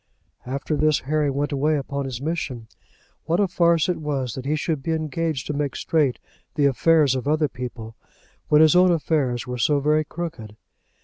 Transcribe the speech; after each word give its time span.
After 0.47 0.75
this 0.75 1.01
Harry 1.01 1.29
went 1.29 1.51
away 1.51 1.77
upon 1.77 2.05
his 2.05 2.19
mission. 2.23 2.67
What 3.25 3.39
a 3.39 3.47
farce 3.47 3.87
it 3.87 3.97
was 3.99 4.33
that 4.33 4.45
he 4.47 4.55
should 4.55 4.81
be 4.81 4.93
engaged 4.93 5.45
to 5.45 5.53
make 5.53 5.75
straight 5.75 6.17
the 6.55 6.65
affairs 6.65 7.13
of 7.13 7.27
other 7.27 7.47
people, 7.47 7.93
when 8.47 8.61
his 8.61 8.75
own 8.75 8.89
affairs 8.91 9.45
were 9.45 9.59
so 9.59 9.79
very 9.79 10.03
crooked! 10.03 10.55